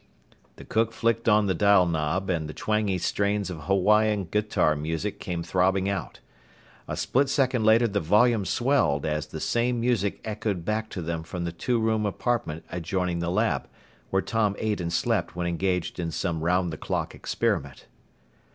The 0.55 0.65
cook 0.65 0.93
flicked 0.93 1.29
on 1.29 1.45
the 1.45 1.53
dial 1.53 1.85
knob 1.85 2.27
and 2.27 2.49
the 2.49 2.55
twangy 2.55 2.97
strains 2.97 3.51
of 3.51 3.65
Hawaiian 3.65 4.25
guitar 4.25 4.75
music 4.75 5.19
came 5.19 5.43
throbbing 5.43 5.87
out. 5.87 6.21
A 6.87 6.97
split 6.97 7.29
second 7.29 7.65
later 7.65 7.87
the 7.87 7.99
volume 7.99 8.43
swelled 8.43 9.05
as 9.05 9.27
the 9.27 9.39
same 9.39 9.79
music 9.79 10.19
echoed 10.25 10.65
back 10.65 10.89
to 10.89 11.03
them 11.03 11.21
from 11.21 11.43
the 11.43 11.51
two 11.51 11.79
room 11.79 12.07
apartment 12.07 12.65
adjoining 12.71 13.19
the 13.19 13.29
lab, 13.29 13.67
where 14.09 14.23
Tom 14.23 14.55
ate 14.57 14.81
and 14.81 14.91
slept 14.91 15.35
when 15.35 15.45
engaged 15.45 15.99
in 15.99 16.09
some 16.09 16.41
round 16.41 16.73
the 16.73 16.77
clock 16.77 17.13
experiment. 17.13 17.85